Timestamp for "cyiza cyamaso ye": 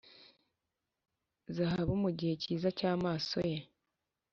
2.41-3.59